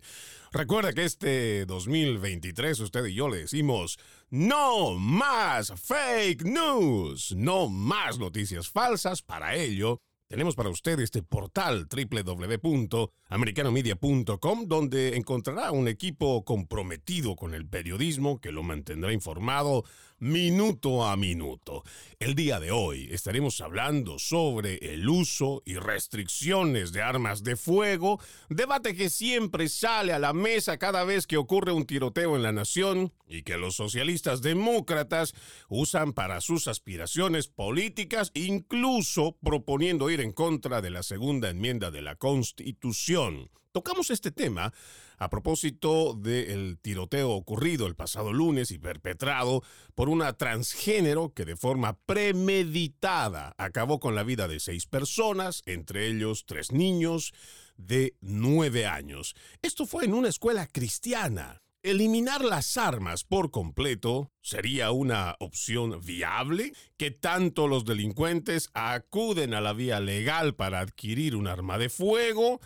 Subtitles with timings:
[0.52, 3.98] Recuerda que este 2023 usted y yo le decimos
[4.30, 9.22] no más fake news, no más noticias falsas.
[9.22, 17.68] Para ello, tenemos para usted este portal www.americanomedia.com donde encontrará un equipo comprometido con el
[17.68, 19.84] periodismo que lo mantendrá informado
[20.20, 21.84] minuto a minuto.
[22.20, 28.20] El día de hoy estaremos hablando sobre el uso y restricciones de armas de fuego,
[28.50, 32.52] debate que siempre sale a la mesa cada vez que ocurre un tiroteo en la
[32.52, 35.34] nación y que los socialistas demócratas
[35.70, 42.02] usan para sus aspiraciones políticas, incluso proponiendo ir en contra de la segunda enmienda de
[42.02, 43.50] la Constitución.
[43.76, 44.74] Tocamos este tema
[45.18, 49.64] a propósito del tiroteo ocurrido el pasado lunes y perpetrado
[49.96, 56.08] por una transgénero que de forma premeditada acabó con la vida de seis personas, entre
[56.08, 57.34] ellos tres niños
[57.76, 59.36] de nueve años.
[59.62, 61.62] Esto fue en una escuela cristiana.
[61.84, 66.72] ¿Eliminar las armas por completo sería una opción viable?
[66.96, 72.62] ¿Que tanto los delincuentes acuden a la vía legal para adquirir un arma de fuego?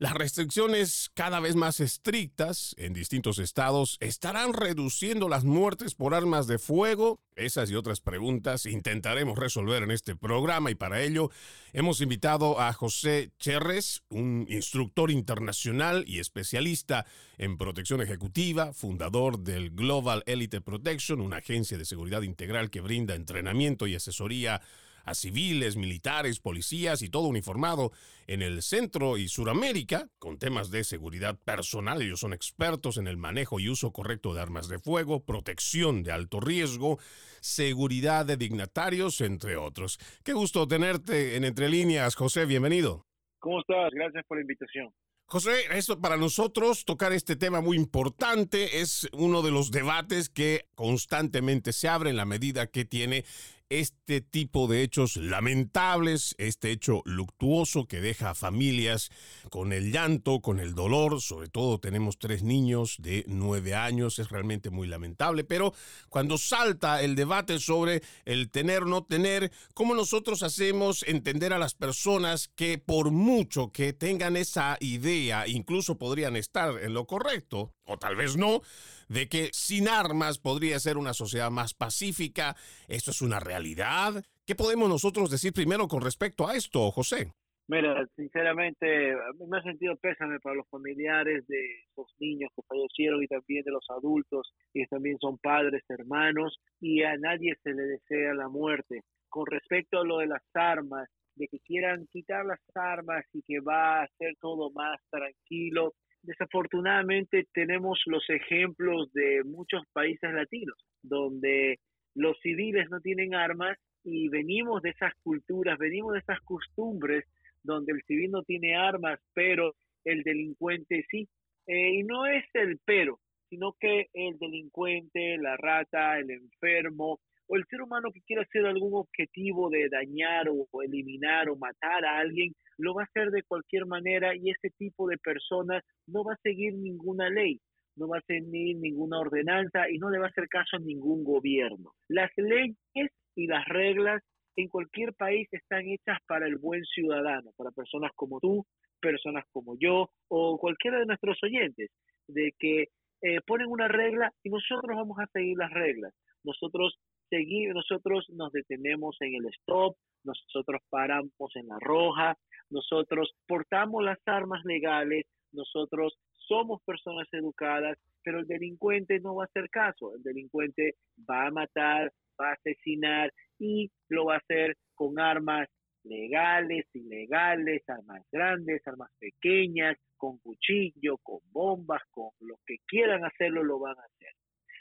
[0.00, 6.46] Las restricciones cada vez más estrictas en distintos estados estarán reduciendo las muertes por armas
[6.46, 7.20] de fuego.
[7.34, 11.30] Esas y otras preguntas intentaremos resolver en este programa y para ello
[11.72, 17.04] hemos invitado a José Cherres, un instructor internacional y especialista
[17.36, 23.16] en protección ejecutiva, fundador del Global Elite Protection, una agencia de seguridad integral que brinda
[23.16, 24.60] entrenamiento y asesoría
[25.04, 27.92] a civiles, militares, policías y todo uniformado
[28.26, 32.02] en el Centro y Suramérica con temas de seguridad personal.
[32.02, 36.12] Ellos son expertos en el manejo y uso correcto de armas de fuego, protección de
[36.12, 36.98] alto riesgo,
[37.40, 39.98] seguridad de dignatarios, entre otros.
[40.22, 43.06] Qué gusto tenerte en Entre Líneas, José, bienvenido.
[43.38, 43.90] ¿Cómo estás?
[43.92, 44.92] Gracias por la invitación.
[45.30, 50.64] José, esto para nosotros tocar este tema muy importante es uno de los debates que
[50.74, 53.26] constantemente se abre en la medida que tiene
[53.70, 59.10] este tipo de hechos lamentables, este hecho luctuoso que deja a familias
[59.50, 64.30] con el llanto, con el dolor, sobre todo tenemos tres niños de nueve años, es
[64.30, 65.74] realmente muy lamentable, pero
[66.08, 71.58] cuando salta el debate sobre el tener o no tener, ¿cómo nosotros hacemos entender a
[71.58, 77.74] las personas que por mucho que tengan esa idea, incluso podrían estar en lo correcto,
[77.84, 78.62] o tal vez no,
[79.08, 82.56] de que sin armas podría ser una sociedad más pacífica,
[82.88, 87.34] esto es una realidad ¿Qué podemos nosotros decir primero con respecto a esto, José?
[87.66, 89.14] Mira, sinceramente,
[89.46, 93.72] me ha sentido pésame para los familiares de esos niños que fallecieron y también de
[93.72, 99.02] los adultos, que también son padres, hermanos, y a nadie se le desea la muerte.
[99.28, 103.60] Con respecto a lo de las armas, de que quieran quitar las armas y que
[103.60, 105.92] va a ser todo más tranquilo,
[106.22, 111.78] desafortunadamente tenemos los ejemplos de muchos países latinos, donde
[112.14, 117.24] los civiles no tienen armas y venimos de esas culturas, venimos de esas costumbres
[117.62, 119.74] donde el civil no tiene armas, pero
[120.04, 121.28] el delincuente sí.
[121.66, 127.56] Eh, y no es el pero, sino que el delincuente, la rata, el enfermo o
[127.56, 132.18] el ser humano que quiera hacer algún objetivo de dañar o eliminar o matar a
[132.18, 136.34] alguien, lo va a hacer de cualquier manera y ese tipo de personas no va
[136.34, 137.60] a seguir ninguna ley
[137.98, 141.24] no va a tener ninguna ordenanza y no le va a hacer caso a ningún
[141.24, 141.92] gobierno.
[142.08, 144.22] Las leyes y las reglas
[144.56, 148.64] en cualquier país están hechas para el buen ciudadano, para personas como tú,
[149.00, 151.90] personas como yo o cualquiera de nuestros oyentes,
[152.26, 152.88] de que
[153.22, 156.14] eh, ponen una regla y nosotros vamos a seguir las reglas.
[156.44, 156.98] Nosotros
[157.28, 162.36] seguimos, nosotros nos detenemos en el stop, nosotros paramos en la roja,
[162.70, 169.46] nosotros portamos las armas legales, nosotros somos personas educadas, pero el delincuente no va a
[169.46, 170.94] hacer caso, el delincuente
[171.28, 175.68] va a matar, va a asesinar y lo va a hacer con armas
[176.04, 183.62] legales, ilegales, armas grandes, armas pequeñas, con cuchillo, con bombas, con lo que quieran hacerlo,
[183.62, 184.32] lo van a hacer.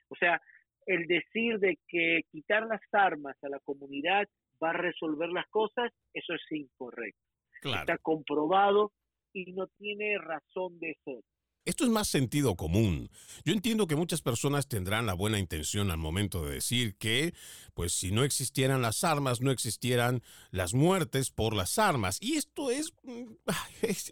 [0.09, 0.41] O sea,
[0.87, 4.27] el decir de que quitar las armas a la comunidad
[4.63, 7.19] va a resolver las cosas, eso es incorrecto.
[7.63, 8.91] Está comprobado
[9.33, 11.21] y no tiene razón de ser.
[11.67, 13.09] Esto es más sentido común.
[13.43, 17.33] Yo entiendo que muchas personas tendrán la buena intención al momento de decir que,
[17.73, 22.19] pues si no existieran las armas, no existieran las muertes por las armas.
[22.21, 23.33] Y esto es, mm,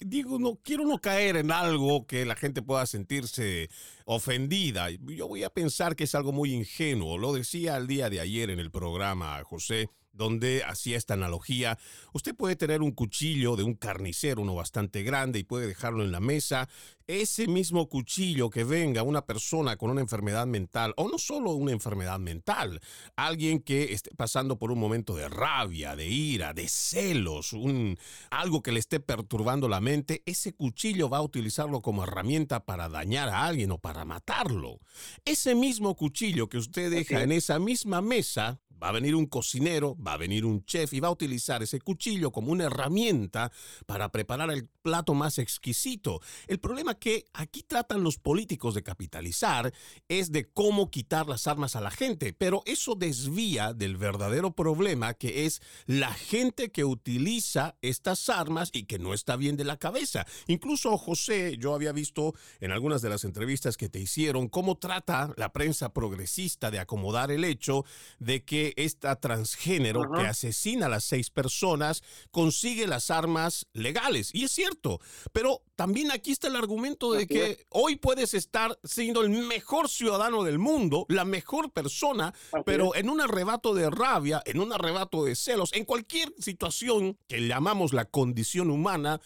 [0.05, 3.69] digo, no quiero no caer en algo que la gente pueda sentirse
[4.03, 4.89] ofendida.
[4.89, 7.17] Yo voy a pensar que es algo muy ingenuo.
[7.17, 11.77] Lo decía el día de ayer en el programa, José donde hacía esta analogía.
[12.13, 16.11] Usted puede tener un cuchillo de un carnicero, uno bastante grande, y puede dejarlo en
[16.11, 16.69] la mesa.
[17.07, 21.71] Ese mismo cuchillo que venga una persona con una enfermedad mental, o no solo una
[21.71, 22.81] enfermedad mental,
[23.15, 27.99] alguien que esté pasando por un momento de rabia, de ira, de celos, un,
[28.31, 32.89] algo que le esté perturbando la mente, ese cuchillo va a utilizarlo como herramienta para
[32.89, 34.79] dañar a alguien o para matarlo.
[35.25, 39.95] Ese mismo cuchillo que usted deja en esa misma mesa Va a venir un cocinero,
[39.95, 43.51] va a venir un chef y va a utilizar ese cuchillo como una herramienta
[43.85, 46.21] para preparar el plato más exquisito.
[46.47, 49.73] El problema que aquí tratan los políticos de capitalizar
[50.07, 55.13] es de cómo quitar las armas a la gente, pero eso desvía del verdadero problema
[55.13, 59.77] que es la gente que utiliza estas armas y que no está bien de la
[59.77, 60.25] cabeza.
[60.47, 65.33] Incluso José, yo había visto en algunas de las entrevistas que te hicieron cómo trata
[65.37, 67.85] la prensa progresista de acomodar el hecho
[68.19, 74.31] de que esta transgénero que asesina a las seis personas consigue las armas legales.
[74.33, 74.99] Y es cierto,
[75.31, 80.43] pero también aquí está el argumento de que hoy puedes estar siendo el mejor ciudadano
[80.43, 82.33] del mundo, la mejor persona,
[82.65, 87.47] pero en un arrebato de rabia, en un arrebato de celos, en cualquier situación que
[87.47, 89.19] llamamos la condición humana,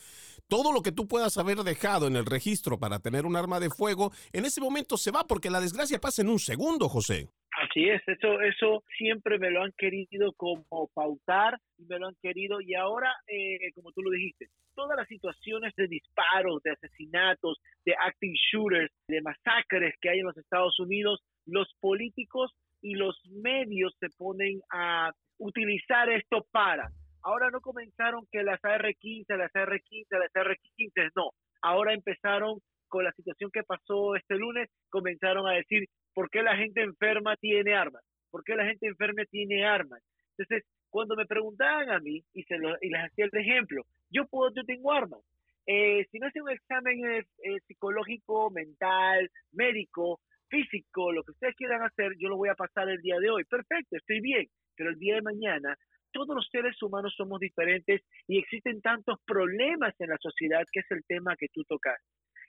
[0.48, 3.70] todo lo que tú puedas haber dejado en el registro para tener un arma de
[3.70, 7.30] fuego, en ese momento se va porque la desgracia pasa en un segundo, José.
[7.70, 12.16] Así es, eso, eso siempre me lo han querido como pautar y me lo han
[12.22, 17.60] querido y ahora, eh, como tú lo dijiste, todas las situaciones de disparos, de asesinatos,
[17.86, 22.52] de acting shooters, de masacres que hay en los Estados Unidos, los políticos
[22.82, 26.90] y los medios se ponen a utilizar esto para.
[27.22, 31.32] Ahora no comenzaron que las AR-15, las AR-15, las AR-15, no.
[31.62, 36.58] Ahora empezaron con la situación que pasó este lunes, comenzaron a decir ¿Por qué la
[36.58, 38.04] gente enferma tiene armas?
[38.30, 40.02] ¿Por qué la gente enferma tiene armas?
[40.38, 42.76] Entonces, cuando me preguntaban a mí y, se les
[43.06, 45.22] hacía el ejemplo, yo puedo, yo tengo armas.
[45.66, 47.26] Eh, si no hace un examen
[47.68, 50.20] psicológico, mental, médico,
[50.50, 53.44] físico, lo que ustedes quieran hacer, yo lo voy a pasar el día de hoy.
[53.46, 54.48] Perfecto, estoy bien.
[54.76, 55.78] Pero el día de mañana,
[56.12, 60.92] todos los seres humanos somos diferentes y existen tantos problemas en la sociedad, que es
[60.92, 61.98] el tema que tú tocas.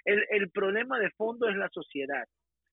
[0.04, 2.24] El, el problema de fondo es la sociedad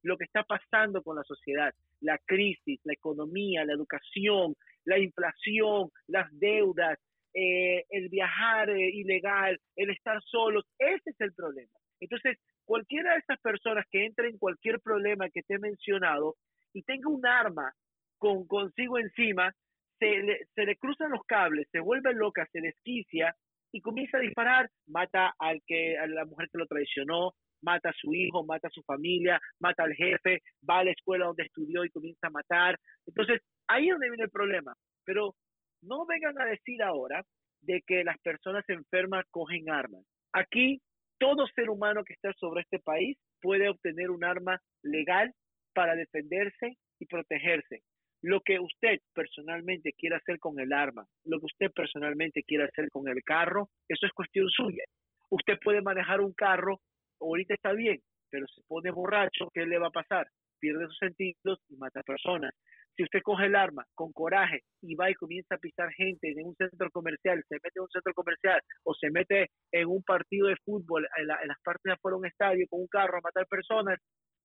[0.04, 5.90] lo que está pasando con la sociedad, la crisis, la economía, la educación, la inflación,
[6.08, 6.98] las deudas,
[7.34, 11.72] eh, el viajar eh, ilegal, el estar solos, ese es el problema.
[12.00, 16.36] Entonces, cualquiera de esas personas que entre en cualquier problema que te he mencionado
[16.74, 17.74] y tenga un arma
[18.18, 19.54] con consigo encima,
[20.00, 23.36] se le, se le cruzan los cables, se vuelve loca, se desquicia
[23.72, 27.94] y comienza a disparar, mata al que a la mujer que lo traicionó, mata a
[27.94, 31.84] su hijo, mata a su familia, mata al jefe, va a la escuela donde estudió
[31.84, 32.78] y comienza a matar.
[33.06, 34.74] Entonces, ahí es donde viene el problema.
[35.06, 35.36] Pero
[35.82, 37.24] no vengan a decir ahora
[37.62, 40.04] de que las personas enfermas cogen armas.
[40.34, 40.80] Aquí,
[41.20, 45.34] todo ser humano que está sobre este país puede obtener un arma legal
[45.74, 47.82] para defenderse y protegerse.
[48.22, 52.90] Lo que usted personalmente quiera hacer con el arma, lo que usted personalmente quiera hacer
[52.90, 54.84] con el carro, eso es cuestión suya.
[55.30, 56.80] Usted puede manejar un carro
[57.20, 60.28] ahorita está bien, pero se pone borracho, ¿qué le va a pasar?
[60.60, 62.54] Pierde sus sentidos y mata personas.
[62.96, 66.48] Si usted coge el arma con coraje y va y comienza a pisar gente en
[66.48, 70.48] un centro comercial, se mete en un centro comercial o se mete en un partido
[70.48, 73.46] de fútbol, en, las partes de afuera de un estadio con un carro a matar
[73.46, 74.00] personas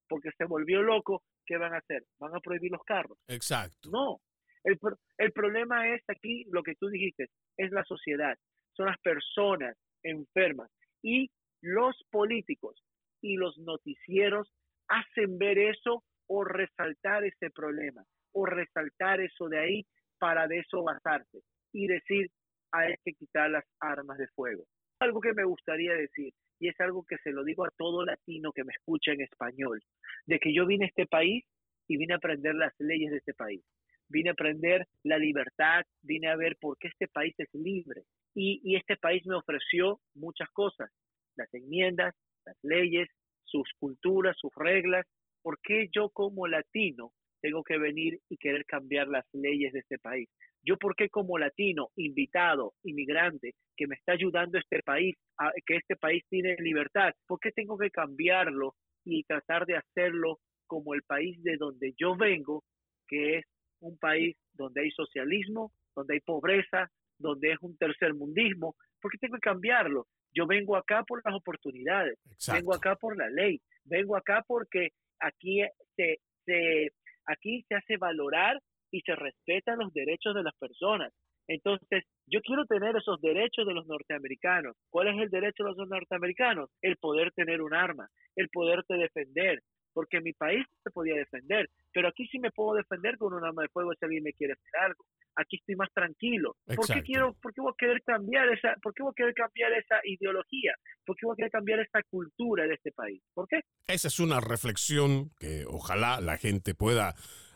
[0.08, 2.04] porque se volvió loco, ¿qué van a hacer?
[2.18, 3.18] ¿Van a prohibir los carros?
[3.28, 3.90] Exacto.
[3.90, 4.20] No.
[4.64, 4.78] El,
[5.18, 8.36] el problema es aquí, lo que tú dijiste, es la sociedad,
[8.76, 10.70] son las personas enfermas.
[11.02, 11.30] Y
[11.60, 12.82] los políticos
[13.20, 14.52] y los noticieros
[14.88, 19.86] hacen ver eso o resaltar ese problema o resaltar eso de ahí
[20.18, 21.40] para de eso basarse
[21.72, 22.30] y decir
[22.72, 24.64] hay que quitar las armas de fuego.
[25.00, 28.52] Algo que me gustaría decir, y es algo que se lo digo a todo latino
[28.52, 29.82] que me escucha en español,
[30.26, 31.44] de que yo vine a este país
[31.88, 33.64] y vine a aprender las leyes de este país.
[34.08, 38.04] Vine a aprender la libertad, vine a ver por qué este país es libre.
[38.32, 40.88] Y, y este país me ofreció muchas cosas
[41.34, 42.14] las enmiendas,
[42.46, 43.08] las leyes,
[43.44, 45.04] sus culturas, sus reglas.
[45.42, 49.98] ¿Por qué yo como latino tengo que venir y querer cambiar las leyes de este
[49.98, 50.28] país?
[50.62, 55.76] Yo, ¿por qué como latino, invitado, inmigrante, que me está ayudando este país, a, que
[55.76, 58.74] este país tiene libertad, ¿por qué tengo que cambiarlo
[59.04, 62.64] y tratar de hacerlo como el país de donde yo vengo,
[63.08, 63.44] que es
[63.80, 68.74] un país donde hay socialismo, donde hay pobreza, donde es un tercer mundismo?
[69.00, 70.06] ¿Por qué tengo que cambiarlo?
[70.34, 72.18] Yo vengo acá por las oportunidades,
[72.50, 75.62] vengo acá por la ley, vengo acá porque aquí
[75.96, 76.90] se, se,
[77.26, 78.58] aquí se hace valorar
[78.90, 81.12] y se respetan los derechos de las personas.
[81.52, 84.76] Entonces, yo quiero tener esos derechos de los norteamericanos.
[84.90, 86.70] ¿Cuál es el derecho de los norteamericanos?
[86.80, 89.60] El poder tener un arma, el poderte defender,
[89.92, 93.44] porque en mi país se podía defender, pero aquí sí me puedo defender con un
[93.44, 95.04] arma de fuego si alguien me quiere hacer algo.
[95.36, 96.56] Aquí estoy más tranquilo.
[96.74, 99.34] ¿Por qué quiero, por qué voy a querer cambiar esa, por qué voy a querer
[99.34, 100.74] cambiar esa ideología?
[101.04, 103.22] ¿Por qué voy a querer cambiar esta cultura de este país?
[103.34, 103.60] ¿Por qué?
[103.86, 107.14] Esa es una reflexión que ojalá la gente pueda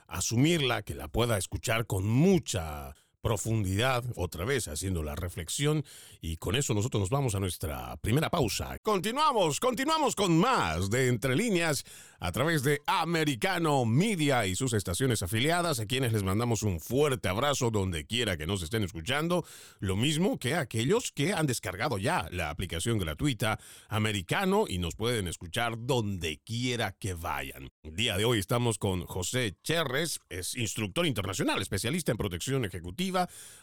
[0.08, 2.94] asumirla, que la pueda escuchar con mucha
[3.26, 5.84] profundidad, otra vez haciendo la reflexión
[6.20, 8.78] y con eso nosotros nos vamos a nuestra primera pausa.
[8.84, 11.84] Continuamos, continuamos con más de Entre Líneas
[12.20, 17.28] a través de Americano Media y sus estaciones afiliadas, a quienes les mandamos un fuerte
[17.28, 19.44] abrazo donde quiera que nos estén escuchando,
[19.80, 24.94] lo mismo que a aquellos que han descargado ya la aplicación gratuita Americano y nos
[24.94, 27.72] pueden escuchar donde quiera que vayan.
[27.82, 33.15] El día de hoy estamos con José Cherres, es instructor internacional, especialista en protección ejecutiva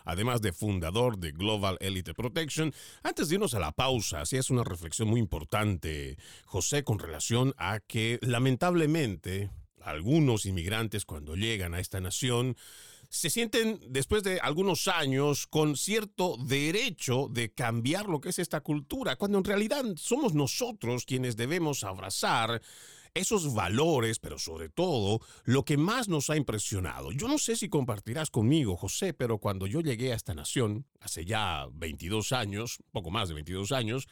[0.05, 2.73] además de fundador de Global Elite Protection.
[3.03, 7.53] Antes de irnos a la pausa, así es una reflexión muy importante, José, con relación
[7.57, 9.49] a que lamentablemente
[9.81, 12.55] algunos inmigrantes cuando llegan a esta nación
[13.13, 18.61] se sienten después de algunos años con cierto derecho de cambiar lo que es esta
[18.61, 22.59] cultura, cuando en realidad somos nosotros quienes debemos abrazar
[23.13, 27.11] esos valores, pero sobre todo lo que más nos ha impresionado.
[27.11, 31.25] Yo no sé si compartirás conmigo, José, pero cuando yo llegué a esta nación, hace
[31.25, 34.07] ya 22 años, poco más de 22 años,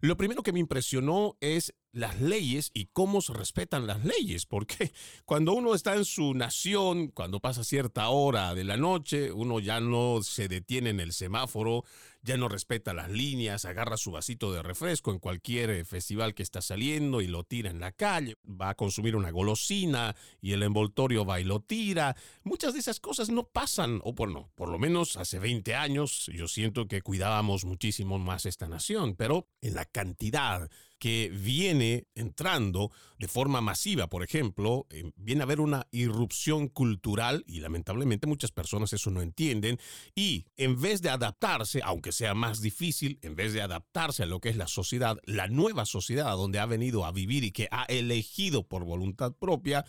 [0.00, 4.92] lo primero que me impresionó es las leyes y cómo se respetan las leyes, porque
[5.24, 9.80] cuando uno está en su nación, cuando pasa cierta hora de la noche, uno ya
[9.80, 11.84] no se detiene en el semáforo,
[12.26, 16.42] ya no respeta las líneas, agarra su vasito de refresco en cualquier eh, festival que
[16.42, 20.64] está saliendo y lo tira en la calle, va a consumir una golosina y el
[20.64, 22.16] envoltorio va y lo tira.
[22.42, 26.48] Muchas de esas cosas no pasan, o por por lo menos hace 20 años yo
[26.48, 30.68] siento que cuidábamos muchísimo más esta nación, pero en la cantidad
[30.98, 37.44] que viene entrando de forma masiva, por ejemplo, eh, viene a haber una irrupción cultural
[37.46, 39.78] y lamentablemente muchas personas eso no entienden
[40.14, 44.40] y en vez de adaptarse, aunque sea más difícil, en vez de adaptarse a lo
[44.40, 47.84] que es la sociedad, la nueva sociedad donde ha venido a vivir y que ha
[47.84, 49.84] elegido por voluntad propia,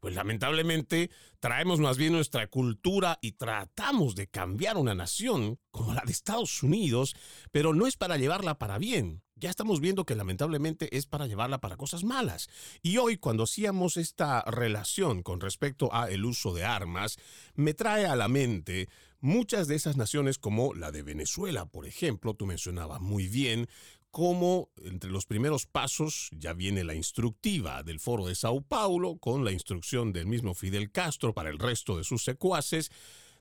[0.00, 1.10] pues lamentablemente
[1.40, 6.62] traemos más bien nuestra cultura y tratamos de cambiar una nación como la de Estados
[6.62, 7.14] Unidos,
[7.50, 9.22] pero no es para llevarla para bien.
[9.40, 12.48] Ya estamos viendo que lamentablemente es para llevarla para cosas malas.
[12.82, 17.18] Y hoy cuando hacíamos esta relación con respecto a el uso de armas,
[17.54, 18.88] me trae a la mente
[19.20, 23.68] muchas de esas naciones como la de Venezuela, por ejemplo, tú mencionabas muy bien,
[24.10, 29.44] como entre los primeros pasos ya viene la instructiva del Foro de Sao Paulo con
[29.44, 32.90] la instrucción del mismo Fidel Castro para el resto de sus secuaces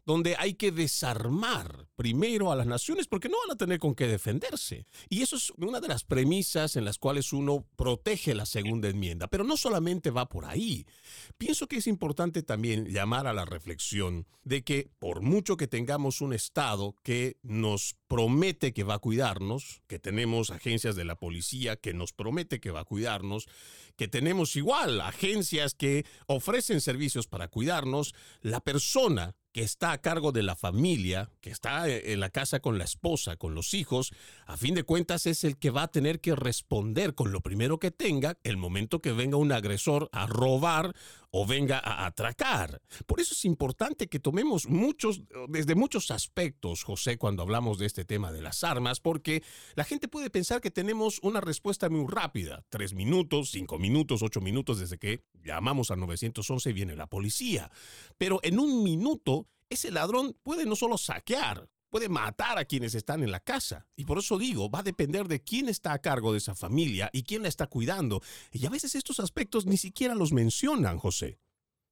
[0.07, 4.07] donde hay que desarmar primero a las naciones porque no van a tener con qué
[4.07, 4.85] defenderse.
[5.09, 9.27] Y eso es una de las premisas en las cuales uno protege la segunda enmienda,
[9.27, 10.85] pero no solamente va por ahí.
[11.37, 16.21] Pienso que es importante también llamar a la reflexión de que por mucho que tengamos
[16.21, 21.75] un Estado que nos promete que va a cuidarnos, que tenemos agencias de la policía
[21.75, 23.49] que nos promete que va a cuidarnos,
[23.97, 30.31] que tenemos igual agencias que ofrecen servicios para cuidarnos, la persona que está a cargo
[30.31, 34.13] de la familia, que está eh, en la casa con la esposa, con los hijos,
[34.45, 37.79] a fin de cuentas es el que va a tener que responder con lo primero
[37.79, 40.93] que tenga el momento que venga un agresor a robar
[41.31, 42.81] o venga a atracar.
[43.05, 48.05] Por eso es importante que tomemos muchos, desde muchos aspectos, José, cuando hablamos de este
[48.05, 49.43] tema de las armas, porque
[49.75, 54.41] la gente puede pensar que tenemos una respuesta muy rápida, tres minutos, cinco minutos, ocho
[54.41, 57.71] minutos desde que llamamos al 911 y viene la policía.
[58.17, 63.23] Pero en un minuto ese ladrón puede no solo saquear, puede matar a quienes están
[63.23, 63.87] en la casa.
[63.95, 67.09] Y por eso digo, va a depender de quién está a cargo de esa familia
[67.13, 68.21] y quién la está cuidando.
[68.51, 71.37] Y a veces estos aspectos ni siquiera los mencionan, José.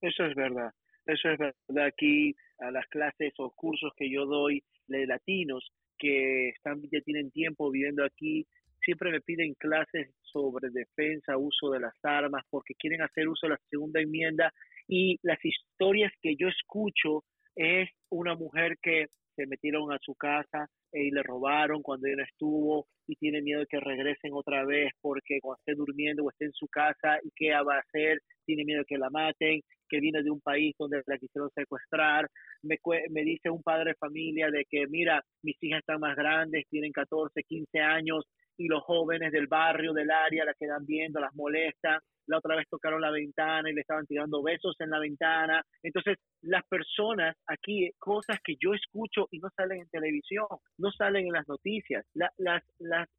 [0.02, 0.74] Eso es verdad.
[1.06, 1.86] Eso es verdad.
[1.86, 7.32] Aquí a las clases o cursos que yo doy de latinos que están ya tienen
[7.32, 8.46] tiempo viviendo aquí,
[8.84, 13.54] siempre me piden clases sobre defensa, uso de las armas, porque quieren hacer uso de
[13.54, 14.54] la segunda enmienda
[14.88, 17.24] y las historias que yo escucho
[17.56, 22.24] es una mujer que se metieron a su casa y le robaron cuando ella no
[22.24, 26.46] estuvo y tiene miedo de que regresen otra vez porque cuando esté durmiendo o esté
[26.46, 30.00] en su casa y qué va a hacer, tiene miedo de que la maten, que
[30.00, 32.28] viene de un país donde la quisieron secuestrar.
[32.64, 32.78] Me,
[33.10, 36.92] me dice un padre de familia de que, mira, mis hijas están más grandes, tienen
[36.92, 38.26] 14, 15 años
[38.58, 42.68] y los jóvenes del barrio, del área, la quedan viendo, las molestan la otra vez
[42.70, 45.64] tocaron la ventana y le estaban tirando besos en la ventana.
[45.84, 51.28] Entonces, las personas aquí, cosas que yo escucho y no salen en televisión, no salen
[51.28, 52.06] en las noticias.
[52.14, 52.64] las, las,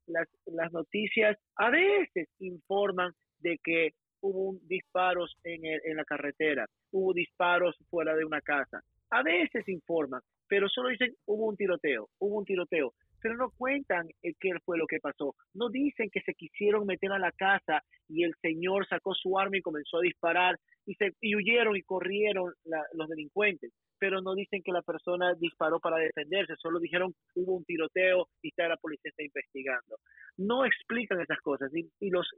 [0.07, 7.13] las, las noticias a veces informan de que hubo disparos en, en la carretera, hubo
[7.13, 8.83] disparos fuera de una casa.
[9.11, 12.93] A veces informan, pero solo dicen hubo un tiroteo, hubo un tiroteo
[13.27, 15.35] pero no cuentan qué fue lo que pasó.
[15.53, 19.57] No dicen que se quisieron meter a la casa y el señor sacó su arma
[19.57, 20.57] y comenzó a disparar
[20.87, 22.55] y, huyeron y corrieron
[22.93, 23.73] los delincuentes.
[23.99, 28.51] Pero no dicen que la persona disparó para defenderse, solo dijeron hubo un tiroteo y
[28.51, 29.97] está la policía investigando.
[30.37, 32.29] No explican esas cosas y, los,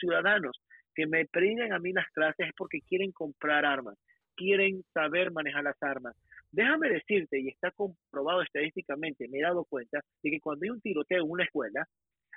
[0.00, 0.56] ciudadanos
[0.94, 3.98] que me prenden a mí las clases es porque quieren comprar armas,
[4.34, 6.16] quieren saber manejar las armas
[6.52, 10.82] Déjame decirte, y está comprobado estadísticamente, me he dado cuenta de que cuando hay un
[10.82, 11.86] tiroteo en una escuela,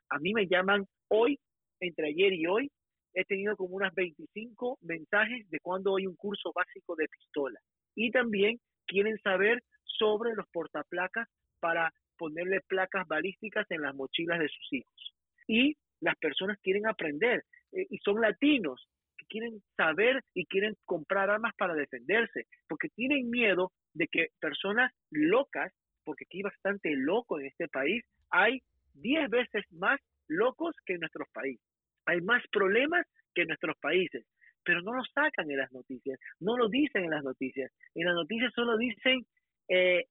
[0.10, 1.38] a mí me llaman hoy,
[1.82, 2.72] entre ayer y hoy,
[3.14, 7.60] he tenido como unas 25 mensajes de cuando hay un curso básico de pistola.
[7.94, 11.28] Y también quieren saber sobre los portaplacas
[11.60, 15.14] para ponerle placas balísticas en las mochilas de sus hijos.
[15.48, 18.88] Y las personas quieren aprender, eh, y son latinos,
[19.28, 25.72] quieren saber y quieren comprar armas para defenderse, porque tienen miedo de que personas locas,
[26.04, 28.62] porque aquí hay bastante loco en este país, hay
[28.96, 31.66] 10 veces más locos que en nuestros países.
[32.06, 34.26] Hay más problemas que en nuestros países,
[34.64, 37.72] pero no lo sacan en las noticias, no lo dicen en las noticias.
[37.94, 39.26] En las noticias solo dicen
[39.70, 40.06] eh,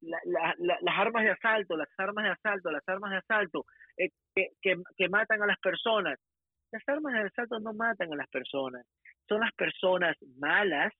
[0.00, 4.48] las armas de asalto, las armas de asalto, las armas de asalto, eh, que,
[4.96, 6.18] que matan a las personas.
[6.72, 8.86] Las armas de asalto no matan a las personas,
[9.28, 10.92] son las personas malas,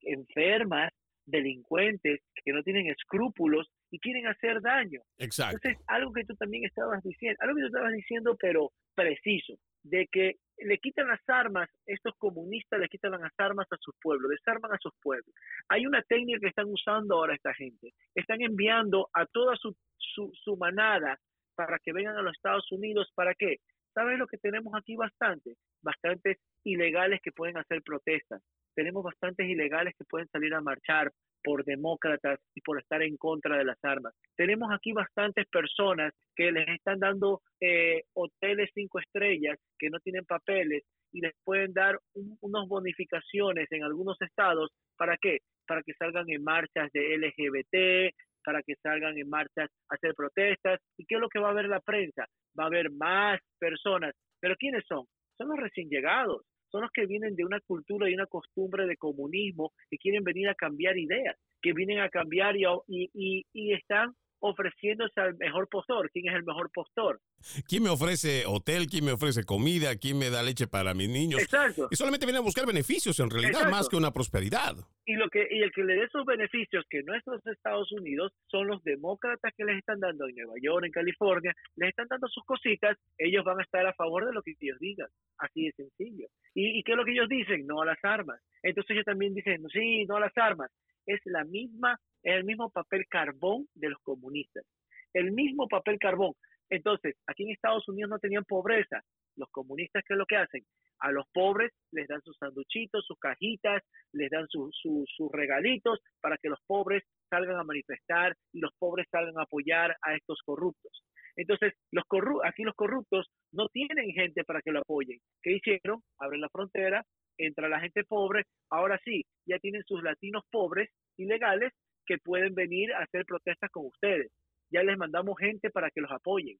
[0.00, 0.92] enfermas,
[1.28, 5.00] delincuentes que no tienen escrúpulos y quieren hacer daño.
[5.18, 5.56] Exacto.
[5.56, 10.06] Entonces, algo que tú también estabas diciendo, algo que tú estabas diciendo, pero preciso, de
[10.10, 14.72] que le quitan las armas, estos comunistas le quitan las armas a sus pueblos, desarman
[14.72, 15.32] a sus pueblos.
[15.68, 17.92] Hay una técnica que están usando ahora esta gente.
[18.14, 21.18] Están enviando a toda su, su, su manada
[21.54, 23.10] para que vengan a los Estados Unidos.
[23.14, 23.58] ¿Para qué?
[23.98, 25.56] ¿Sabes lo que tenemos aquí bastante?
[25.82, 28.40] Bastantes ilegales que pueden hacer protestas
[28.78, 31.10] tenemos bastantes ilegales que pueden salir a marchar
[31.42, 34.14] por demócratas y por estar en contra de las armas.
[34.36, 40.24] Tenemos aquí bastantes personas que les están dando eh, hoteles cinco estrellas que no tienen
[40.24, 44.70] papeles y les pueden dar unas bonificaciones en algunos estados.
[44.96, 45.38] ¿Para qué?
[45.66, 48.14] Para que salgan en marchas de LGBT,
[48.48, 50.80] para que salgan en marchas a hacer protestas.
[50.96, 52.24] ¿Y qué es lo que va a ver la prensa?
[52.58, 54.14] Va a haber más personas.
[54.40, 55.04] ¿Pero quiénes son?
[55.36, 58.98] Son los recién llegados son los que vienen de una cultura y una costumbre de
[58.98, 64.12] comunismo que quieren venir a cambiar ideas, que vienen a cambiar y, y, y están
[64.40, 66.10] ofreciéndose al mejor postor.
[66.10, 67.20] ¿Quién es el mejor postor?
[67.66, 68.86] ¿Quién me ofrece hotel?
[68.86, 69.96] ¿Quién me ofrece comida?
[69.96, 71.42] ¿Quién me da leche para mis niños?
[71.42, 71.88] Exacto.
[71.90, 74.76] Y solamente vienen a buscar beneficios, en realidad, más que una prosperidad.
[75.06, 78.66] Y, lo que, y el que le dé esos beneficios que nuestros Estados Unidos son
[78.66, 82.44] los demócratas que les están dando en Nueva York, en California, les están dando sus
[82.44, 85.08] cositas, ellos van a estar a favor de lo que ellos digan.
[85.38, 86.26] Así de sencillo.
[86.54, 87.66] ¿Y, y qué es lo que ellos dicen?
[87.66, 88.40] No a las armas.
[88.62, 90.70] Entonces ellos también dicen, sí, no a las armas.
[91.06, 94.64] Es la misma es el mismo papel carbón de los comunistas.
[95.12, 96.32] El mismo papel carbón.
[96.70, 99.00] Entonces, aquí en Estados Unidos no tenían pobreza.
[99.36, 100.62] Los comunistas, ¿qué es lo que hacen?
[101.00, 106.48] A los pobres les dan sus sanduchitos, sus cajitas, les dan sus regalitos para que
[106.48, 111.04] los pobres salgan a manifestar y los pobres salgan a apoyar a estos corruptos.
[111.36, 112.04] Entonces, los
[112.44, 115.20] aquí los corruptos no tienen gente para que lo apoyen.
[115.40, 116.02] ¿Qué hicieron?
[116.18, 117.04] Abren la frontera,
[117.38, 121.72] entra la gente pobre, ahora sí, ya tienen sus latinos pobres ilegales
[122.08, 124.32] que pueden venir a hacer protestas con ustedes.
[124.70, 126.56] Ya les mandamos gente para que los apoyen.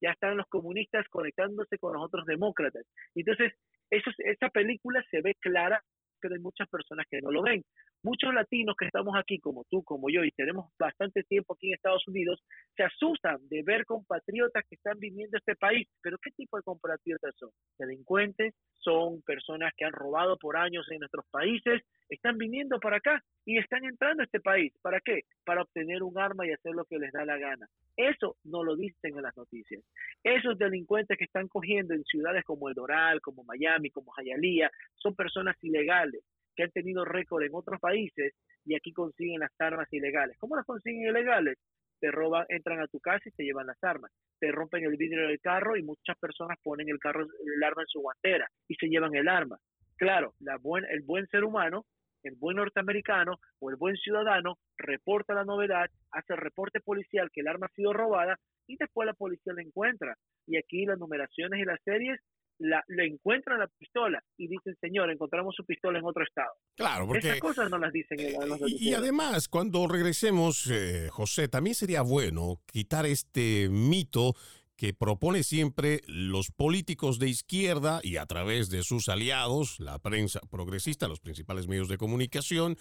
[0.00, 2.84] Ya están los comunistas conectándose con los otros demócratas.
[3.14, 3.52] Entonces,
[3.90, 5.82] eso, esa película se ve clara,
[6.20, 7.62] pero hay muchas personas que no lo ven.
[8.04, 11.74] Muchos latinos que estamos aquí, como tú, como yo, y tenemos bastante tiempo aquí en
[11.74, 12.42] Estados Unidos,
[12.76, 15.86] se asustan de ver compatriotas que están viviendo este país.
[16.02, 17.50] Pero ¿qué tipo de compatriotas son?
[17.78, 23.22] Delincuentes, son personas que han robado por años en nuestros países, están viniendo para acá
[23.44, 24.72] y están entrando a este país.
[24.82, 25.20] ¿Para qué?
[25.44, 27.68] Para obtener un arma y hacer lo que les da la gana.
[27.96, 29.80] Eso no lo dicen en las noticias.
[30.24, 35.14] Esos delincuentes que están cogiendo en ciudades como El Doral, como Miami, como Hialeah, son
[35.14, 38.34] personas ilegales que han tenido récord en otros países
[38.64, 40.36] y aquí consiguen las armas ilegales.
[40.38, 41.58] ¿Cómo las consiguen ilegales?
[42.00, 44.10] Te roban, entran a tu casa y te llevan las armas.
[44.40, 47.88] Te rompen el vidrio del carro y muchas personas ponen el carro, el arma en
[47.88, 49.58] su guantera y se llevan el arma.
[49.96, 51.84] Claro, la buen, el buen ser humano,
[52.24, 57.40] el buen norteamericano o el buen ciudadano reporta la novedad, hace el reporte policial que
[57.40, 58.36] el arma ha sido robada
[58.66, 60.16] y después la policía la encuentra.
[60.46, 62.20] Y aquí las numeraciones y las series
[62.62, 66.52] la, le encuentran la pistola y dicen, señor, encontramos su pistola en otro estado.
[66.76, 67.28] Claro, porque...
[67.28, 68.18] Esas cosas no las dicen.
[68.46, 74.34] Los y, y, además, cuando regresemos, eh, José, también sería bueno quitar este mito
[74.76, 80.40] que propone siempre los políticos de izquierda y a través de sus aliados, la prensa
[80.50, 82.76] progresista, los principales medios de comunicación,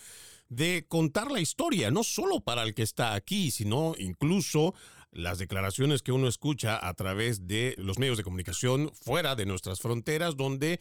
[0.49, 4.73] de contar la historia, no solo para el que está aquí, sino incluso
[5.11, 9.79] las declaraciones que uno escucha a través de los medios de comunicación fuera de nuestras
[9.79, 10.79] fronteras, donde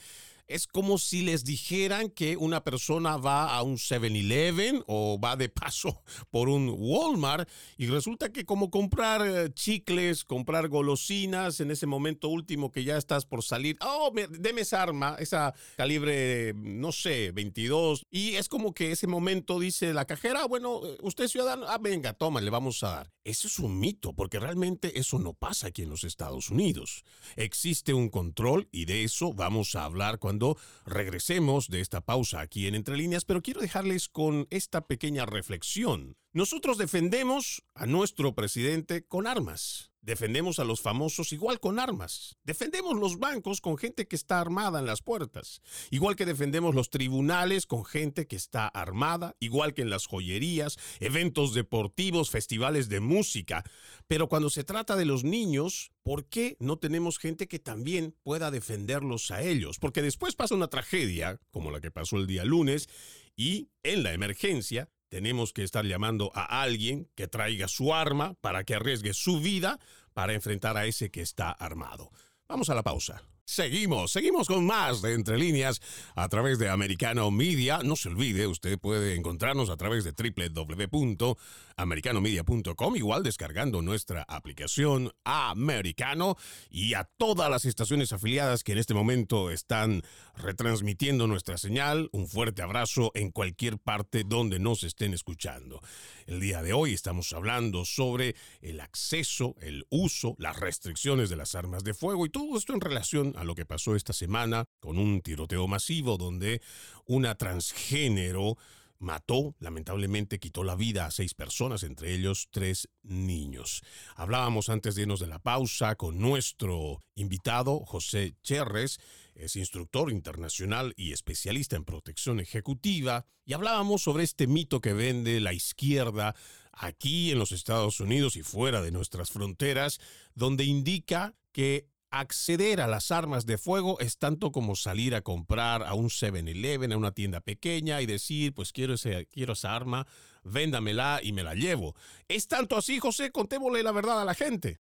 [0.51, 5.49] es como si les dijeran que una persona va a un 7-Eleven o va de
[5.49, 11.87] paso por un Walmart y resulta que como comprar eh, chicles, comprar golosinas en ese
[11.87, 17.31] momento último que ya estás por salir, oh, deme esa arma, esa calibre, no sé,
[17.33, 21.67] 22, y es como que ese momento dice la cajera, bueno, eh, usted es ciudadano,
[21.69, 23.13] ah, venga, toma, le vamos a dar.
[23.23, 27.05] Eso es un mito, porque realmente eso no pasa aquí en los Estados Unidos.
[27.37, 30.40] Existe un control y de eso vamos a hablar cuando
[30.85, 36.17] regresemos de esta pausa aquí en Entre Líneas, pero quiero dejarles con esta pequeña reflexión.
[36.33, 39.91] Nosotros defendemos a nuestro presidente con armas.
[40.03, 42.39] Defendemos a los famosos igual con armas.
[42.43, 45.61] Defendemos los bancos con gente que está armada en las puertas.
[45.91, 49.37] Igual que defendemos los tribunales con gente que está armada.
[49.41, 53.63] Igual que en las joyerías, eventos deportivos, festivales de música.
[54.07, 58.51] Pero cuando se trata de los niños, ¿por qué no tenemos gente que también pueda
[58.51, 59.79] defenderlos a ellos?
[59.79, 62.89] Porque después pasa una tragedia, como la que pasó el día lunes,
[63.37, 68.65] y en la emergencia tenemos que estar llamando a alguien que traiga su arma para
[68.65, 69.79] que arriesgue su vida
[70.15, 72.11] para enfrentar a ese que está armado.
[72.49, 73.23] Vamos a la pausa.
[73.51, 75.83] Seguimos, seguimos con más de Entre Líneas
[76.15, 77.81] a través de Americano Media.
[77.83, 86.37] No se olvide, usted puede encontrarnos a través de www.americanomedia.com, igual descargando nuestra aplicación Americano
[86.71, 90.03] y a todas las estaciones afiliadas que en este momento están
[90.37, 92.09] retransmitiendo nuestra señal.
[92.13, 95.81] Un fuerte abrazo en cualquier parte donde nos estén escuchando.
[96.29, 101.57] El día de hoy estamos hablando sobre el acceso, el uso, las restricciones de las
[101.57, 104.99] armas de fuego y todo esto en relación a lo que pasó esta semana con
[104.99, 106.61] un tiroteo masivo donde
[107.07, 108.57] una transgénero
[108.99, 113.83] mató, lamentablemente quitó la vida a seis personas, entre ellos tres niños.
[114.15, 119.01] Hablábamos antes de irnos de la pausa con nuestro invitado, José Cherres,
[119.35, 125.41] es instructor internacional y especialista en protección ejecutiva, y hablábamos sobre este mito que vende
[125.41, 126.35] la izquierda
[126.73, 129.99] aquí en los Estados Unidos y fuera de nuestras fronteras,
[130.35, 135.83] donde indica que acceder a las armas de fuego es tanto como salir a comprar
[135.83, 140.07] a un 7-Eleven, a una tienda pequeña y decir, pues quiero, ese, quiero esa arma,
[140.45, 141.95] véndamela y me la llevo.
[142.29, 143.31] ¿Es tanto así, José?
[143.31, 144.79] Contémosle la verdad a la gente.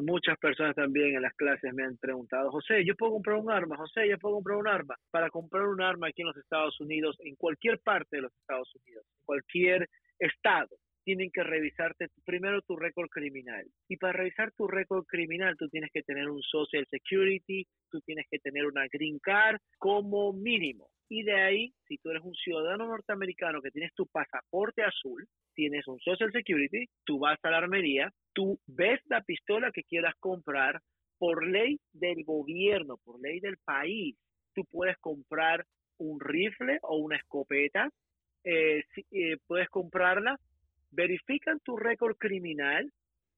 [0.00, 3.76] Muchas personas también en las clases me han preguntado, José, yo puedo comprar un arma,
[3.76, 4.96] José, yo puedo comprar un arma.
[5.10, 8.74] Para comprar un arma aquí en los Estados Unidos, en cualquier parte de los Estados
[8.74, 13.66] Unidos, en cualquier estado, tienen que revisarte primero tu récord criminal.
[13.88, 18.26] Y para revisar tu récord criminal, tú tienes que tener un Social Security, tú tienes
[18.30, 20.88] que tener una Green Card como mínimo.
[21.08, 25.86] Y de ahí, si tú eres un ciudadano norteamericano que tienes tu pasaporte azul, tienes
[25.86, 30.80] un Social Security, tú vas a la armería, tú ves la pistola que quieras comprar
[31.18, 34.16] por ley del gobierno, por ley del país.
[34.54, 35.64] Tú puedes comprar
[35.98, 37.90] un rifle o una escopeta,
[38.44, 40.36] eh, eh, puedes comprarla
[40.92, 42.90] verifican tu récord criminal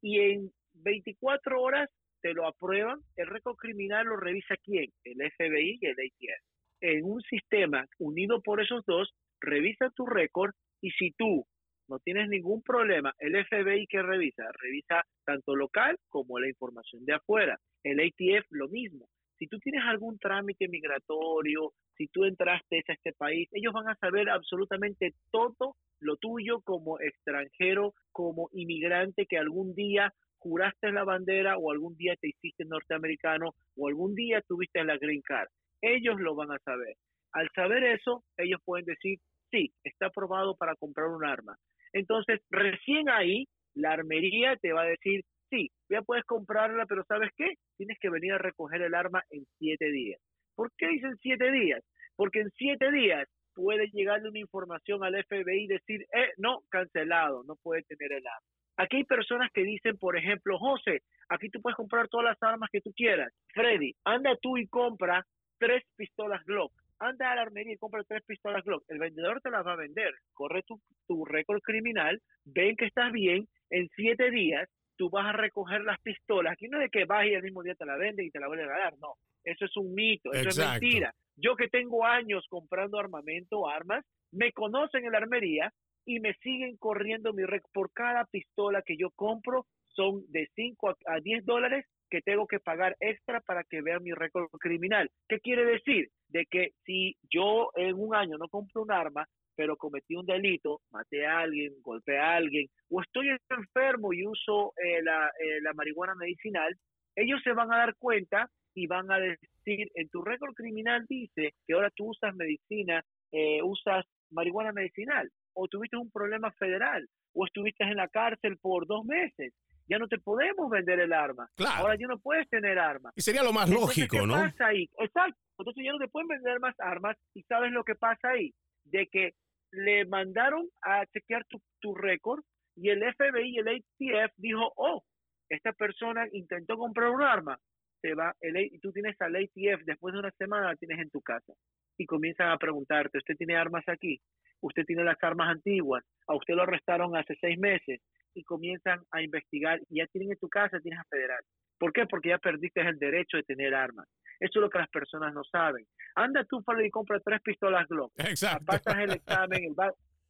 [0.02, 1.88] y en 24 horas
[2.20, 3.00] te lo aprueban.
[3.16, 4.90] El récord criminal lo revisa quién?
[5.04, 6.44] El FBI y el ATF.
[6.80, 11.46] En un sistema unido por esos dos, revisa tu récord y si tú
[11.88, 17.14] no tienes ningún problema, el FBI que revisa, revisa tanto local como la información de
[17.14, 17.58] afuera.
[17.82, 19.06] El ATF lo mismo.
[19.38, 23.96] Si tú tienes algún trámite migratorio, si tú entraste a este país, ellos van a
[23.96, 31.56] saber absolutamente todo lo tuyo como extranjero, como inmigrante que algún día juraste la bandera
[31.56, 35.48] o algún día te hiciste norteamericano o algún día tuviste la green card.
[35.80, 36.96] Ellos lo van a saber.
[37.32, 39.18] Al saber eso, ellos pueden decir,
[39.50, 41.56] sí, está aprobado para comprar un arma.
[41.92, 47.30] Entonces, recién ahí, la armería te va a decir, sí, ya puedes comprarla, pero ¿sabes
[47.36, 47.54] qué?
[47.76, 50.20] Tienes que venir a recoger el arma en siete días.
[50.54, 51.82] ¿Por qué dicen siete días?
[52.16, 57.42] Porque en siete días puede llegarle una información al FBI y decir, eh, no, cancelado,
[57.44, 58.48] no puede tener el arma.
[58.76, 62.68] Aquí hay personas que dicen, por ejemplo, José, aquí tú puedes comprar todas las armas
[62.72, 63.32] que tú quieras.
[63.52, 65.24] Freddy, anda tú y compra
[65.58, 66.72] tres pistolas Glock.
[66.98, 68.84] Anda a la armería y compra tres pistolas Glock.
[68.88, 70.12] El vendedor te las va a vender.
[70.32, 75.32] Corre tu, tu récord criminal, ven que estás bien, en siete días tú vas a
[75.32, 76.52] recoger las pistolas.
[76.52, 78.40] Aquí no es de que vas y el mismo día te la venden y te
[78.40, 79.14] la vuelven a dar, no.
[79.44, 81.12] Eso es un mito, eso es mentira.
[81.36, 85.72] Yo que tengo años comprando armamento, armas, me conocen en la armería
[86.06, 87.70] y me siguen corriendo mi récord.
[87.72, 92.60] Por cada pistola que yo compro son de 5 a 10 dólares que tengo que
[92.60, 95.10] pagar extra para que vean mi récord criminal.
[95.28, 96.08] ¿Qué quiere decir?
[96.28, 99.26] De que si yo en un año no compro un arma,
[99.56, 104.72] pero cometí un delito, maté a alguien, golpeé a alguien, o estoy enfermo y uso
[104.76, 106.76] eh, la, eh, la marihuana medicinal,
[107.16, 111.54] ellos se van a dar cuenta y van a decir, en tu récord criminal dice
[111.66, 117.46] que ahora tú usas medicina, eh, usas marihuana medicinal, o tuviste un problema federal, o
[117.46, 119.52] estuviste en la cárcel por dos meses.
[119.86, 121.46] Ya no te podemos vender el arma.
[121.76, 123.12] Ahora ya no puedes tener arma.
[123.14, 124.32] Y sería lo más lógico, ¿qué ¿no?
[124.32, 124.88] Pasa ahí?
[124.98, 125.38] Exacto.
[125.58, 127.16] Entonces ya no te pueden vender más armas.
[127.34, 128.54] ¿Y sabes lo que pasa ahí?
[128.84, 129.34] De que
[129.72, 132.42] le mandaron a chequear tu, tu récord
[132.76, 135.02] y el FBI y el ATF dijo, oh,
[135.48, 137.58] esta persona intentó comprar un arma,
[138.00, 141.20] te va, el, tú tienes al ATF, después de una semana la tienes en tu
[141.20, 141.52] casa
[141.96, 144.20] y comienzan a preguntarte, ¿usted tiene armas aquí?
[144.60, 146.04] ¿Usted tiene las armas antiguas?
[146.26, 148.00] ¿A usted lo arrestaron hace seis meses?
[148.34, 151.42] Y comienzan a investigar y ya tienen en tu casa, tienes a federal.
[151.84, 152.06] ¿Por qué?
[152.06, 154.08] Porque ya perdiste el derecho de tener armas.
[154.40, 155.84] Eso es lo que las personas no saben.
[156.14, 158.10] Anda tú, y compra tres pistolas Glock.
[158.20, 158.64] Exacto.
[158.64, 159.74] Pasas el examen, el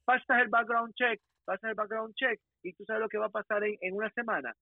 [0.05, 3.31] pasas el background check, pasas el background check y tú sabes lo que va a
[3.31, 4.53] pasar en, una semana.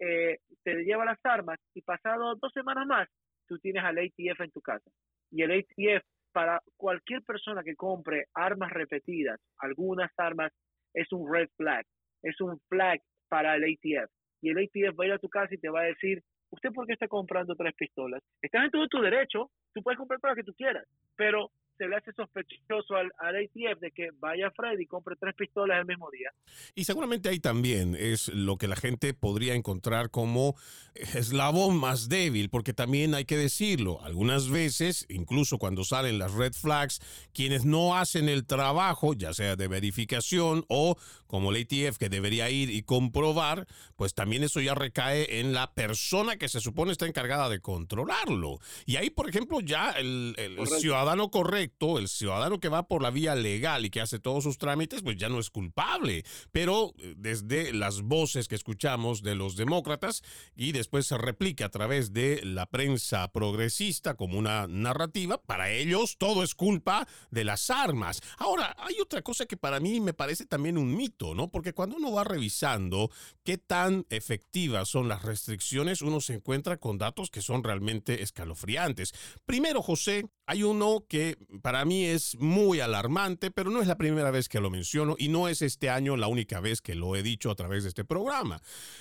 [0.00, 3.08] Eh, te lleva las armas y pasado dos semanas más,
[3.46, 4.90] tú tienes al ATF en tu casa.
[5.30, 10.50] Y el ATF, para cualquier persona que compre armas repetidas, algunas armas,
[10.92, 11.86] es un red flag.
[12.20, 14.10] Es un flag para el ATF.
[14.40, 16.20] Y el ATF va a ir a tu casa y te va a decir,
[16.52, 18.22] ¿usted por qué está comprando tres pistolas?
[18.40, 20.86] Estás en todo tu derecho, tú puedes comprar todas las que tú quieras,
[21.16, 25.34] pero se le hace sospechoso al, al, ATF de que vaya Freddy y compre tres
[25.34, 26.30] pistolas el mismo día.
[26.74, 30.54] Y seguramente ahí también es lo que la gente podría encontrar como
[30.94, 36.52] eslabón más débil, porque también hay que decirlo, algunas veces, incluso cuando salen las red
[36.52, 37.00] flags,
[37.32, 42.50] quienes no hacen el trabajo, ya sea de verificación o como el ATF que debería
[42.50, 47.06] ir y comprobar, pues también eso ya recae en la persona que se supone está
[47.06, 48.58] encargada de controlarlo.
[48.84, 53.10] Y ahí, por ejemplo, ya el, el ciudadano correcto, el ciudadano que va por la
[53.10, 56.24] vía legal y que hace todos sus trámites, pues ya no es culpable.
[56.52, 60.22] Pero eh, desde las voces que escuchamos de los demócratas
[60.54, 66.16] y después se replica a través de la prensa progresista como una narrativa, para ellos
[66.18, 68.20] todo es culpa de las armas.
[68.38, 71.48] Ahora, hay otra cosa que para mí me parece también un mito ¿no?
[71.48, 73.10] Porque cuando uno va revisando
[73.44, 79.14] qué tan efectivas son las restricciones, uno se encuentra con datos que son realmente escalofriantes.
[79.46, 84.30] Primero, José, hay uno que para mí es muy alarmante, pero no es la primera
[84.30, 87.22] vez que lo menciono y no es este año la única vez que lo he
[87.22, 88.60] dicho a través de este programa.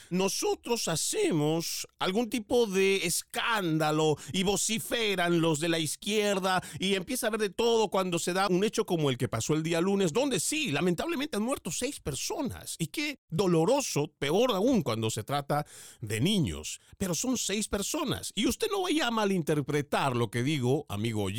[0.09, 7.29] Nosotros hacemos algún tipo de escándalo y vociferan los de la izquierda y empieza a
[7.29, 10.13] haber de todo cuando se da un hecho como el que pasó el día lunes,
[10.13, 12.75] donde sí, lamentablemente han muerto seis personas.
[12.77, 15.65] Y qué doloroso, peor aún cuando se trata
[16.01, 16.81] de niños.
[16.97, 18.31] Pero son seis personas.
[18.35, 21.30] Y usted no vaya a malinterpretar lo que digo, amigo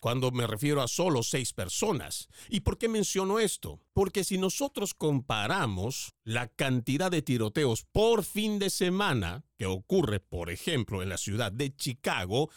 [0.00, 2.28] cuando me refiero a solo seis personas.
[2.48, 3.80] ¿Y por qué menciono esto?
[3.92, 10.50] Porque si nosotros comparamos la cantidad de tiroteos por fin de semana que ocurre, por
[10.50, 12.50] ejemplo, en la ciudad de Chicago,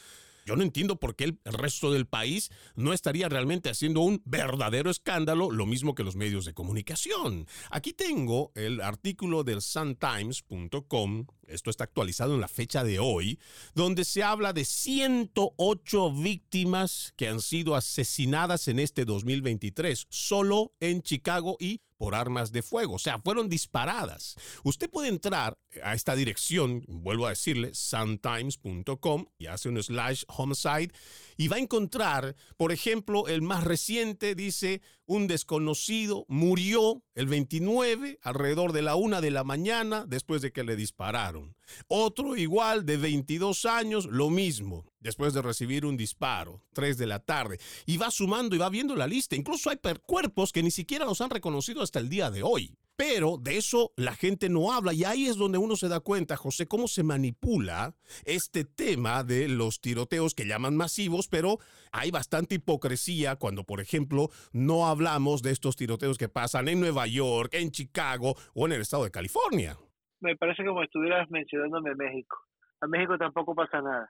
[0.50, 4.90] yo no entiendo por qué el resto del país no estaría realmente haciendo un verdadero
[4.90, 7.46] escándalo, lo mismo que los medios de comunicación.
[7.70, 13.38] Aquí tengo el artículo del suntimes.com, esto está actualizado en la fecha de hoy,
[13.76, 21.04] donde se habla de 108 víctimas que han sido asesinadas en este 2023, solo en
[21.04, 24.36] Chicago y por armas de fuego, o sea, fueron disparadas.
[24.64, 30.94] Usted puede entrar a esta dirección, vuelvo a decirle, suntimes.com y hace un slash homicide
[31.36, 38.20] y va a encontrar, por ejemplo, el más reciente dice, un desconocido murió el 29
[38.22, 41.56] alrededor de la una de la mañana después de que le dispararon.
[41.88, 47.20] Otro igual de 22 años, lo mismo, después de recibir un disparo, 3 de la
[47.20, 47.60] tarde.
[47.88, 49.36] Y va sumando y va viendo la lista.
[49.36, 52.78] Incluso hay cuerpos que ni siquiera los han reconocido hasta el día de hoy.
[53.00, 56.36] Pero de eso la gente no habla y ahí es donde uno se da cuenta,
[56.36, 61.60] José, cómo se manipula este tema de los tiroteos que llaman masivos, pero
[61.94, 67.08] hay bastante hipocresía cuando, por ejemplo, no hablamos de estos tiroteos que pasan en Nueva
[67.08, 69.78] York, en Chicago o en el estado de California.
[70.20, 72.38] Me parece como estuvieras mencionándome México.
[72.82, 74.10] A México tampoco pasa nada.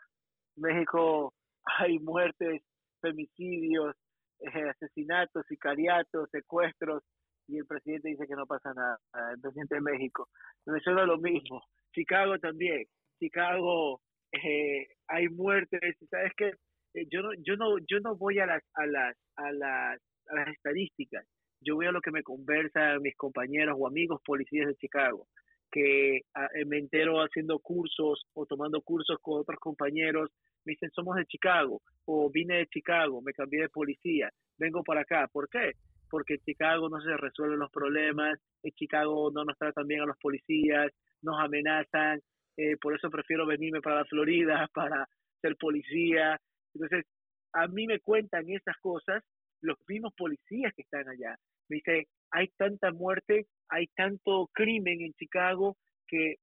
[0.58, 1.36] En México
[1.78, 2.64] hay muertes,
[3.02, 3.96] femicidios,
[4.40, 7.04] eh, asesinatos, sicariatos, secuestros,
[7.50, 9.00] y el presidente dice que no pasa nada,
[9.34, 10.30] el presidente de México.
[10.66, 12.86] Venezuela lo mismo, Chicago también,
[13.20, 16.54] Chicago eh, hay muertes, ¿sabes qué?
[16.94, 20.36] Eh, yo no yo no yo no voy a las a las a las a
[20.36, 21.26] las estadísticas,
[21.62, 25.28] yo voy a lo que me conversan mis compañeros o amigos policías de Chicago,
[25.72, 30.30] que ah, me entero haciendo cursos o tomando cursos con otros compañeros,
[30.66, 35.02] me dicen somos de Chicago o vine de Chicago, me cambié de policía, vengo para
[35.02, 35.74] acá, ¿por qué?
[36.10, 40.06] Porque en Chicago no se resuelven los problemas, en Chicago no nos tratan bien a
[40.06, 40.92] los policías,
[41.22, 42.20] nos amenazan,
[42.58, 45.08] eh, por eso prefiero venirme para la Florida para
[45.42, 46.40] ser policía.
[46.74, 47.06] Entonces,
[47.54, 49.24] a mí me cuentan esas cosas
[49.62, 51.36] los mismos policías que están allá.
[51.70, 56.36] Me dice, hay tanta muerte, hay tanto crimen en Chicago que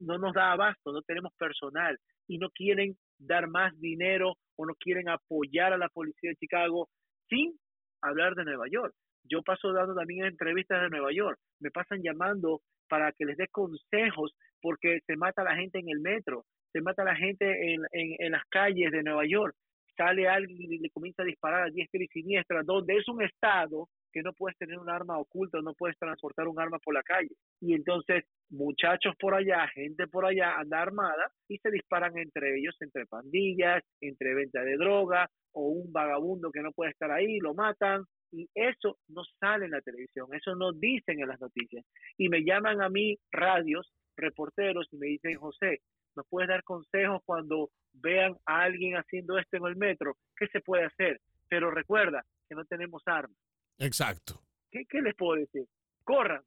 [0.00, 4.74] no nos da abasto, no tenemos personal y no quieren dar más dinero o no
[4.74, 6.88] quieren apoyar a la policía de Chicago
[7.28, 7.58] sin
[8.02, 8.94] hablar de Nueva York.
[9.24, 11.38] Yo paso dando también entrevistas de Nueva York.
[11.60, 16.00] Me pasan llamando para que les dé consejos porque se mata la gente en el
[16.00, 19.54] metro, se mata la gente en, en, las calles de Nueva York.
[19.96, 23.88] Sale alguien y le comienza a disparar a diestra y siniestra, donde es un estado
[24.12, 27.34] que no puedes tener un arma oculta, no puedes transportar un arma por la calle.
[27.60, 32.76] Y entonces muchachos por allá, gente por allá anda armada y se disparan entre ellos,
[32.80, 37.54] entre pandillas, entre venta de droga o un vagabundo que no puede estar ahí, lo
[37.54, 38.04] matan.
[38.30, 41.84] Y eso no sale en la televisión, eso no dicen en las noticias.
[42.16, 45.80] Y me llaman a mí radios, reporteros, y me dicen, José,
[46.16, 50.16] ¿nos puedes dar consejos cuando vean a alguien haciendo esto en el metro?
[50.36, 51.20] ¿Qué se puede hacer?
[51.48, 53.36] Pero recuerda que no tenemos armas.
[53.78, 54.42] Exacto.
[54.70, 55.66] ¿Qué, qué les puedo decir?
[56.04, 56.42] Corran,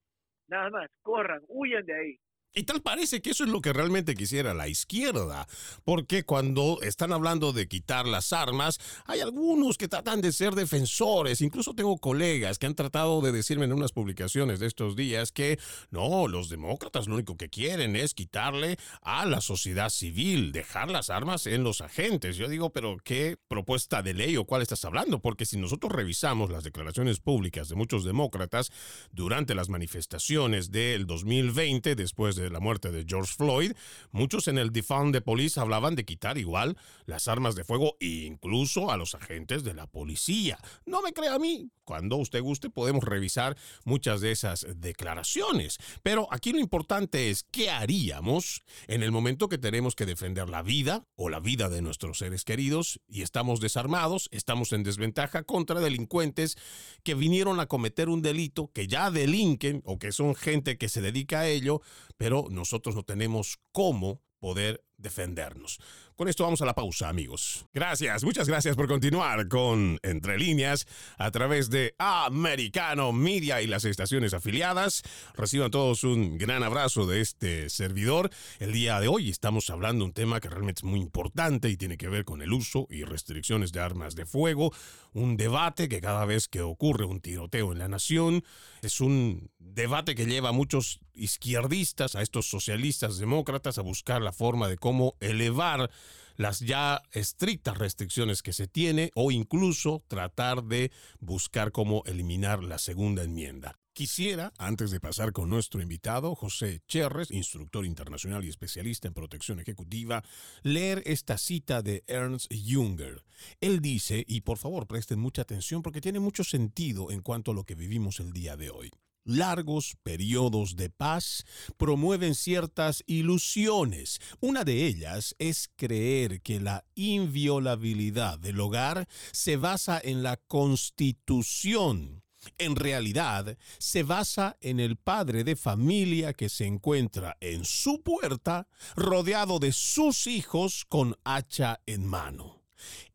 [0.47, 2.19] nada más, corran, huyan de ahí.
[2.57, 5.45] Y tal parece que eso es lo que realmente quisiera la izquierda,
[5.83, 11.41] porque cuando están hablando de quitar las armas, hay algunos que tratan de ser defensores,
[11.41, 15.59] incluso tengo colegas que han tratado de decirme en unas publicaciones de estos días que
[15.89, 21.09] no, los demócratas lo único que quieren es quitarle a la sociedad civil, dejar las
[21.09, 22.37] armas en los agentes.
[22.37, 25.19] Yo digo, pero ¿qué propuesta de ley o cuál estás hablando?
[25.19, 28.71] Porque si nosotros revisamos las declaraciones públicas de muchos demócratas
[29.11, 33.73] durante las manifestaciones del 2020, después de la muerte de George Floyd,
[34.11, 38.25] muchos en el Defund de Police hablaban de quitar igual las armas de fuego e
[38.25, 40.57] incluso a los agentes de la policía.
[40.85, 45.77] No me crea a mí, cuando usted guste podemos revisar muchas de esas declaraciones.
[46.03, 50.63] Pero aquí lo importante es qué haríamos en el momento que tenemos que defender la
[50.63, 55.79] vida o la vida de nuestros seres queridos y estamos desarmados, estamos en desventaja contra
[55.79, 56.57] delincuentes
[57.03, 61.01] que vinieron a cometer un delito, que ya delinquen o que son gente que se
[61.01, 61.81] dedica a ello,
[62.17, 65.79] pero nosotros no tenemos cómo poder defendernos.
[66.15, 67.65] Con esto vamos a la pausa, amigos.
[67.73, 73.83] Gracias, muchas gracias por continuar con Entre líneas a través de Americano Media y las
[73.83, 75.03] estaciones afiliadas.
[75.33, 78.29] Reciban todos un gran abrazo de este servidor.
[78.59, 81.75] El día de hoy estamos hablando de un tema que realmente es muy importante y
[81.75, 84.71] tiene que ver con el uso y restricciones de armas de fuego.
[85.11, 88.45] Un debate que cada vez que ocurre un tiroteo en la nación
[88.81, 94.31] es un debate que lleva a muchos izquierdistas, a estos socialistas demócratas, a buscar la
[94.31, 95.89] forma de cómo elevar
[96.35, 102.77] las ya estrictas restricciones que se tiene o incluso tratar de buscar cómo eliminar la
[102.77, 103.79] segunda enmienda.
[103.93, 109.61] Quisiera, antes de pasar con nuestro invitado, José Cherres, instructor internacional y especialista en protección
[109.61, 110.21] ejecutiva,
[110.63, 113.23] leer esta cita de Ernst Junger.
[113.61, 117.53] Él dice, y por favor presten mucha atención porque tiene mucho sentido en cuanto a
[117.53, 118.91] lo que vivimos el día de hoy
[119.25, 121.45] largos periodos de paz
[121.77, 124.19] promueven ciertas ilusiones.
[124.39, 132.23] Una de ellas es creer que la inviolabilidad del hogar se basa en la constitución.
[132.59, 138.67] En realidad, se basa en el padre de familia que se encuentra en su puerta
[138.95, 142.61] rodeado de sus hijos con hacha en mano.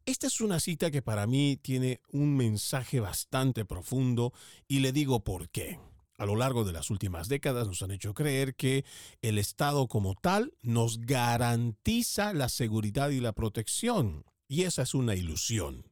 [0.04, 4.32] Esta es una cita que para mí tiene un mensaje bastante profundo
[4.66, 5.78] y le digo por qué
[6.20, 8.84] a lo largo de las últimas décadas nos han hecho creer que
[9.22, 14.26] el Estado como tal nos garantiza la seguridad y la protección.
[14.46, 15.90] Y esa es una ilusión.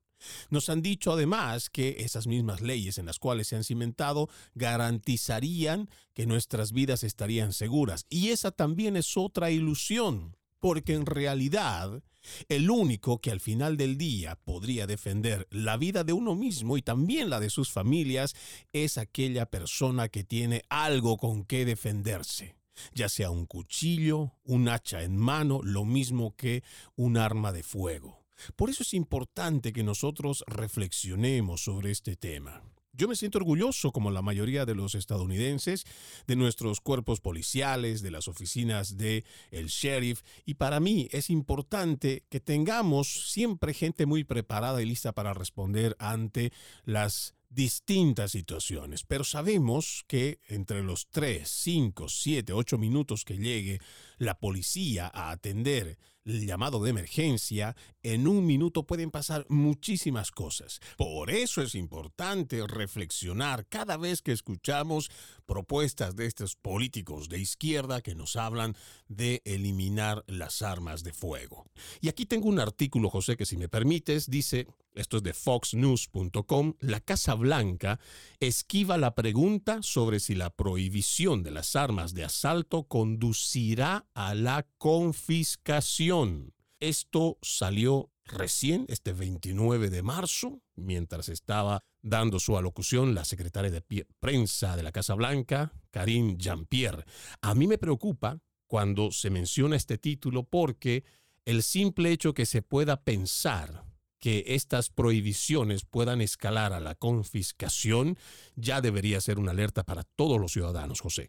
[0.50, 5.88] Nos han dicho además que esas mismas leyes en las cuales se han cimentado garantizarían
[6.12, 8.04] que nuestras vidas estarían seguras.
[8.10, 12.02] Y esa también es otra ilusión, porque en realidad
[12.48, 16.82] el único que al final del día podría defender la vida de uno mismo y
[16.82, 18.34] también la de sus familias
[18.72, 22.56] es aquella persona que tiene algo con que defenderse
[22.94, 26.62] ya sea un cuchillo, un hacha en mano, lo mismo que
[26.94, 28.24] un arma de fuego.
[28.56, 32.62] Por eso es importante que nosotros reflexionemos sobre este tema.
[32.98, 35.84] Yo me siento orgulloso, como la mayoría de los estadounidenses,
[36.26, 42.40] de nuestros cuerpos policiales, de las oficinas de sheriff, y para mí es importante que
[42.40, 46.52] tengamos siempre gente muy preparada y lista para responder ante
[46.84, 53.80] las distintas situaciones, pero sabemos que entre los 3, 5, 7, 8 minutos que llegue
[54.18, 60.80] la policía a atender el llamado de emergencia, en un minuto pueden pasar muchísimas cosas.
[60.96, 65.10] Por eso es importante reflexionar cada vez que escuchamos
[65.46, 68.76] propuestas de estos políticos de izquierda que nos hablan
[69.08, 71.64] de eliminar las armas de fuego.
[72.00, 74.66] Y aquí tengo un artículo, José, que si me permites, dice,
[74.98, 78.00] esto es de foxnews.com, la Casa Blanca
[78.40, 84.66] esquiva la pregunta sobre si la prohibición de las armas de asalto conducirá a la
[84.76, 86.52] confiscación.
[86.80, 94.06] Esto salió recién, este 29 de marzo, mientras estaba dando su alocución la secretaria de
[94.18, 97.04] prensa de la Casa Blanca, Karine Jean-Pierre.
[97.40, 101.04] A mí me preocupa cuando se menciona este título porque
[101.44, 103.84] el simple hecho que se pueda pensar
[104.20, 108.16] que estas prohibiciones puedan escalar a la confiscación
[108.56, 111.28] ya debería ser una alerta para todos los ciudadanos, José.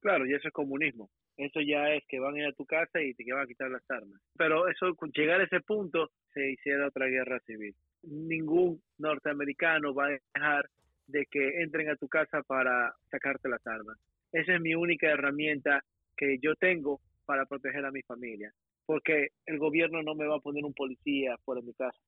[0.00, 1.10] Claro, y eso es comunismo.
[1.36, 3.70] Eso ya es que van a ir a tu casa y te van a quitar
[3.70, 4.20] las armas.
[4.36, 7.74] Pero eso, llegar a ese punto, se hiciera otra guerra civil.
[8.02, 10.68] Ningún norteamericano va a dejar
[11.06, 13.96] de que entren a tu casa para sacarte las armas.
[14.32, 15.84] Esa es mi única herramienta
[16.16, 18.52] que yo tengo para proteger a mi familia.
[18.84, 21.98] Porque el gobierno no me va a poner un policía fuera de mi casa.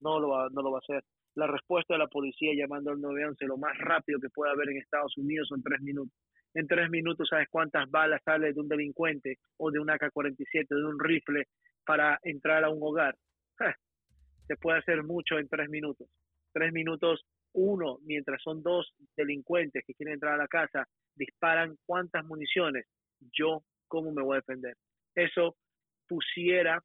[0.00, 1.04] No lo va, no lo va a hacer.
[1.34, 4.78] La respuesta de la policía llamando al 911 lo más rápido que pueda haber en
[4.78, 6.12] Estados Unidos son tres minutos
[6.54, 10.84] en tres minutos sabes cuántas balas sale de un delincuente o de un AK-47, de
[10.84, 11.44] un rifle
[11.84, 13.16] para entrar a un hogar.
[14.48, 16.08] Se puede hacer mucho en tres minutos.
[16.52, 22.24] Tres minutos, uno, mientras son dos delincuentes que quieren entrar a la casa, disparan cuántas
[22.24, 22.86] municiones.
[23.32, 24.74] Yo, ¿cómo me voy a defender?
[25.14, 25.56] Eso
[26.08, 26.82] pusiera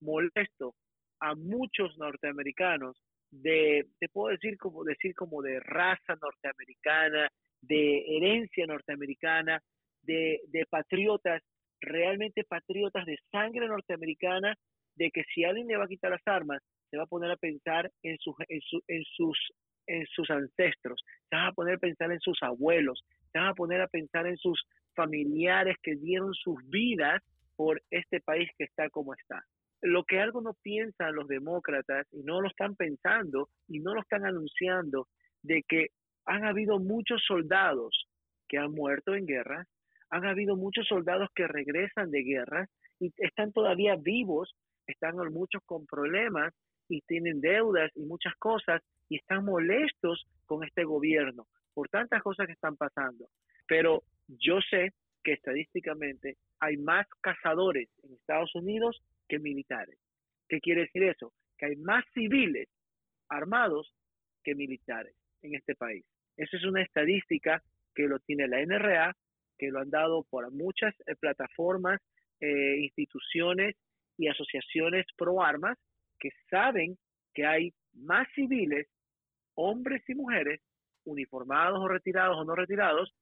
[0.00, 0.74] molesto
[1.20, 2.96] a muchos norteamericanos
[3.30, 7.28] de, te puedo decir como decir como de raza norteamericana,
[7.60, 9.60] de herencia norteamericana,
[10.02, 11.42] de, de patriotas,
[11.80, 14.54] realmente patriotas de sangre norteamericana,
[14.96, 17.36] de que si alguien le va a quitar las armas, se va a poner a
[17.36, 19.38] pensar en, sus en, en, sus,
[19.86, 23.54] en sus ancestros, se va a poner a pensar en sus abuelos, se va a
[23.54, 24.64] poner a pensar en sus
[24.94, 27.22] familiares que dieron sus vidas
[27.56, 29.44] por este país que está como está.
[29.82, 34.00] Lo que algo no piensan los demócratas y no lo están pensando y no lo
[34.00, 35.06] están anunciando
[35.42, 35.88] de que
[36.26, 38.06] han habido muchos soldados
[38.48, 39.64] que han muerto en guerra,
[40.10, 42.66] han habido muchos soldados que regresan de guerra
[42.98, 44.54] y están todavía vivos,
[44.86, 46.54] están muchos con problemas
[46.88, 52.46] y tienen deudas y muchas cosas y están molestos con este gobierno por tantas cosas
[52.46, 53.26] que están pasando.
[53.66, 59.98] Pero yo sé que estadísticamente hay más cazadores en Estados Unidos que militares.
[60.48, 61.32] ¿Qué quiere decir eso?
[61.56, 62.68] Que hay más civiles
[63.28, 63.92] armados
[64.42, 66.04] que militares en este país.
[66.36, 67.62] Esa es una estadística
[67.94, 69.14] que lo tiene la NRA,
[69.58, 72.00] que lo han dado por muchas eh, plataformas,
[72.40, 73.76] eh, instituciones
[74.16, 75.76] y asociaciones pro armas
[76.18, 76.96] que saben
[77.34, 78.88] que hay más civiles,
[79.54, 80.60] hombres y mujeres,
[81.04, 83.12] uniformados o retirados o no retirados,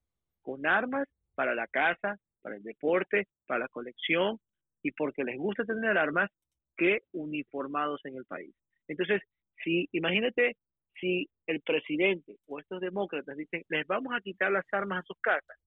[0.43, 4.39] con armas para la casa, para el deporte, para la colección
[4.87, 6.31] y porque les gusta tener armas
[6.77, 8.55] que uniformados en el país.
[8.89, 9.21] Entonces,
[9.65, 10.57] si imagínate
[11.01, 15.21] si el presidente o estos demócratas dicen, les vamos a quitar las armas a sus
[15.21, 15.59] casas,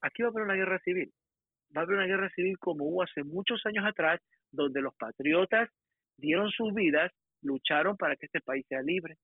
[0.00, 1.12] aquí va a haber una guerra civil.
[1.76, 5.68] Va a haber una guerra civil como hubo hace muchos años atrás, donde los patriotas
[6.16, 9.16] dieron sus vidas, lucharon para que este país sea libre.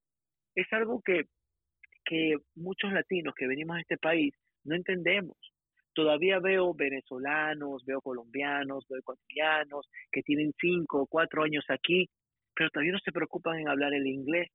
[0.55, 1.25] Es algo que,
[2.05, 4.33] que muchos latinos que venimos a este país
[4.65, 5.37] no entendemos.
[5.95, 12.09] Todavía veo venezolanos, veo colombianos, veo ecuatorianos que tienen cinco o cuatro años aquí,
[12.55, 14.51] pero todavía no se preocupan en hablar el inglés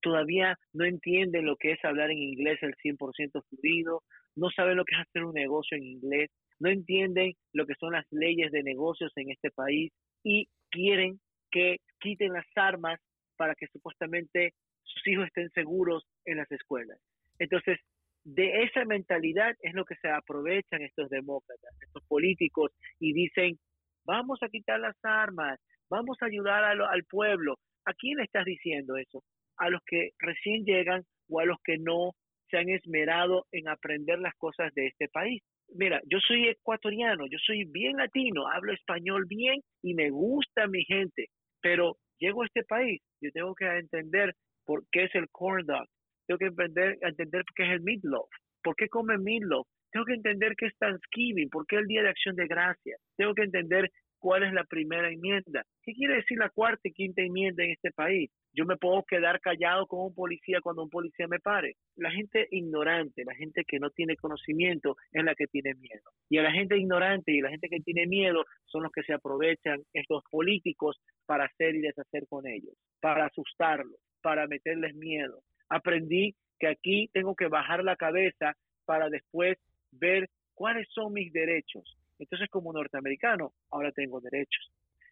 [0.00, 4.02] todavía no entienden lo que es hablar en inglés el 100% fluido,
[4.34, 7.92] no saben lo que es hacer un negocio en inglés, no entienden lo que son
[7.92, 9.92] las leyes de negocios en este país
[10.24, 11.20] y quieren
[11.50, 13.00] que quiten las armas
[13.36, 16.98] para que supuestamente sus hijos estén seguros en las escuelas.
[17.38, 17.78] Entonces,
[18.24, 23.58] de esa mentalidad es lo que se aprovechan estos demócratas, estos políticos, y dicen,
[24.04, 25.58] vamos a quitar las armas,
[25.88, 27.56] vamos a ayudar al pueblo.
[27.86, 29.22] ¿A quién le estás diciendo eso?
[29.56, 32.12] A los que recién llegan o a los que no
[32.50, 35.42] se han esmerado en aprender las cosas de este país.
[35.72, 40.84] Mira, yo soy ecuatoriano, yo soy bien latino, hablo español bien y me gusta mi
[40.84, 41.28] gente,
[41.62, 45.86] pero llego a este país, yo tengo que entender por qué es el corn dog,
[46.30, 48.28] tengo que entender, qué es el meatloaf,
[48.62, 52.10] por qué come meatloaf, tengo que entender qué es Thanksgiving, por qué el Día de
[52.10, 56.50] Acción de Gracias, tengo que entender cuál es la primera enmienda, qué quiere decir la
[56.50, 58.30] cuarta y quinta enmienda en este país.
[58.52, 61.74] Yo me puedo quedar callado como un policía cuando un policía me pare.
[61.96, 66.10] La gente ignorante, la gente que no tiene conocimiento es la que tiene miedo.
[66.28, 69.14] Y a la gente ignorante y la gente que tiene miedo son los que se
[69.14, 75.42] aprovechan estos políticos para hacer y deshacer con ellos, para asustarlos, para meterles miedo.
[75.70, 78.54] Aprendí que aquí tengo que bajar la cabeza
[78.84, 79.56] para después
[79.92, 81.96] ver cuáles son mis derechos.
[82.18, 84.70] Entonces, como norteamericano, ahora tengo derechos.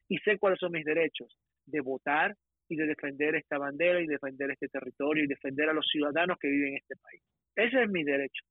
[0.08, 1.34] Y sé cuáles son mis derechos
[1.66, 2.34] de votar
[2.68, 6.48] y de defender esta bandera y defender este territorio y defender a los ciudadanos que
[6.48, 7.22] viven en este país.
[7.56, 8.44] Ese es mi derecho.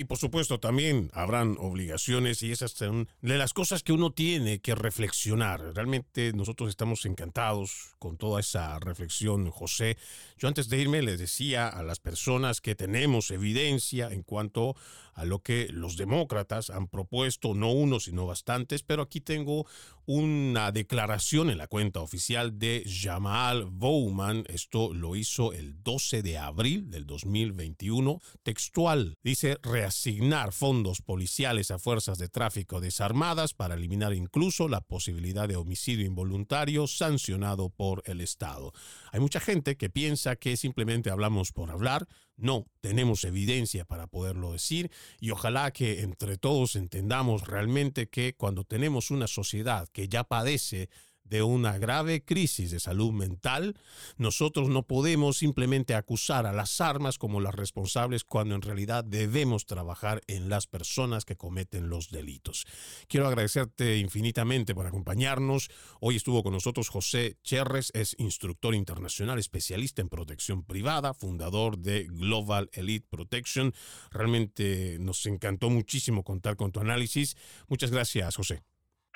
[0.00, 4.60] Y por supuesto también habrán obligaciones y esas son de las cosas que uno tiene
[4.60, 5.60] que reflexionar.
[5.74, 9.98] Realmente nosotros estamos encantados con toda esa reflexión, José.
[10.38, 14.74] Yo antes de irme les decía a las personas que tenemos evidencia en cuanto
[15.14, 19.66] a lo que los demócratas han propuesto, no uno, sino bastantes, pero aquí tengo
[20.06, 24.44] una declaración en la cuenta oficial de Jamal Bowman.
[24.48, 28.20] Esto lo hizo el 12 de abril del 2021.
[28.42, 35.48] Textual, dice reasignar fondos policiales a fuerzas de tráfico desarmadas para eliminar incluso la posibilidad
[35.48, 38.72] de homicidio involuntario sancionado por el Estado.
[39.12, 42.08] Hay mucha gente que piensa que simplemente hablamos por hablar,
[42.40, 48.64] no, tenemos evidencia para poderlo decir y ojalá que entre todos entendamos realmente que cuando
[48.64, 50.88] tenemos una sociedad que ya padece
[51.30, 53.76] de una grave crisis de salud mental,
[54.18, 59.64] nosotros no podemos simplemente acusar a las armas como las responsables cuando en realidad debemos
[59.64, 62.66] trabajar en las personas que cometen los delitos.
[63.08, 65.70] Quiero agradecerte infinitamente por acompañarnos.
[66.00, 72.08] Hoy estuvo con nosotros José Cherres, es instructor internacional, especialista en protección privada, fundador de
[72.08, 73.72] Global Elite Protection.
[74.10, 77.36] Realmente nos encantó muchísimo contar con tu análisis.
[77.68, 78.62] Muchas gracias, José.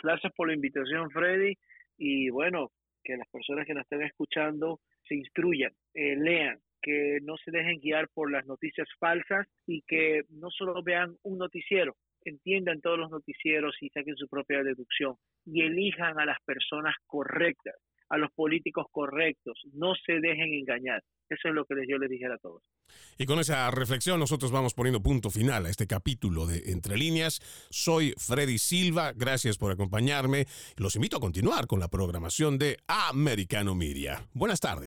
[0.01, 1.59] Gracias por la invitación, Freddy
[1.97, 2.71] y bueno,
[3.03, 7.81] que las personas que nos estén escuchando se instruyan, eh, lean, que no se dejen
[7.81, 13.11] guiar por las noticias falsas y que no solo vean un noticiero, entiendan todos los
[13.11, 17.75] noticieros y saquen su propia deducción y elijan a las personas correctas,
[18.15, 21.03] a los políticos correctos, no se dejen engañar.
[21.29, 22.63] Eso es lo que yo les dijera a todos.
[23.19, 27.41] Y con esa reflexión nosotros vamos poniendo punto final a este capítulo de Entre líneas.
[27.71, 30.47] Soy Freddy Silva, gracias por acompañarme.
[30.77, 34.29] Los invito a continuar con la programación de Americano Media.
[34.33, 34.83] Buenas tardes.